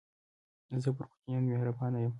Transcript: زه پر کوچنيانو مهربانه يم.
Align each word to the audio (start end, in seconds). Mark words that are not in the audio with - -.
زه 0.83 0.89
پر 0.97 1.03
کوچنيانو 1.11 1.47
مهربانه 1.53 1.99
يم. 2.05 2.09